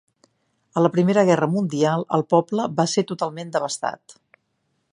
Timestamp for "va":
2.79-2.87